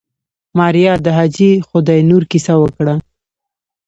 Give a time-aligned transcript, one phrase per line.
[0.57, 2.95] ماريا د حاجي خداينور کيسه وکړه.